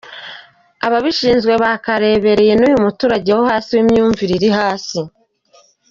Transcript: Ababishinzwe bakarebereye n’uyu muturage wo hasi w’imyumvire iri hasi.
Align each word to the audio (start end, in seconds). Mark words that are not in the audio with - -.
Ababishinzwe 0.85 1.53
bakarebereye 1.63 2.53
n’uyu 2.55 2.77
muturage 2.85 3.29
wo 3.37 3.43
hasi 3.49 3.69
w’imyumvire 3.75 4.31
iri 4.37 4.49
hasi. 4.57 4.99